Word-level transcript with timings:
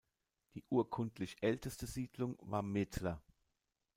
Die 0.55 0.63
urkundlich 0.67 1.43
älteste 1.43 1.85
Siedlung 1.85 2.35
war 2.41 2.63
Methler. 2.63 3.21